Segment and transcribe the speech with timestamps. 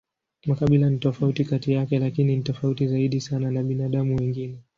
[0.45, 4.61] Makabila ni tofauti kati yake, lakini ni tofauti zaidi sana na binadamu wengine.